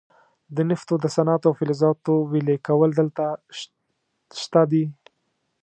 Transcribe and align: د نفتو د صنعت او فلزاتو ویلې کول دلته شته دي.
د 0.55 0.57
نفتو 0.69 0.95
د 1.01 1.05
صنعت 1.15 1.41
او 1.47 1.53
فلزاتو 1.59 2.13
ویلې 2.31 2.57
کول 2.67 2.89
دلته 2.99 3.25
شته 4.41 4.61
دي. 4.71 4.85